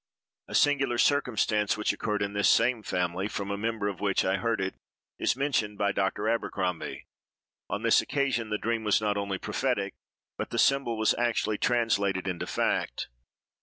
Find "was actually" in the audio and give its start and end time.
10.97-11.59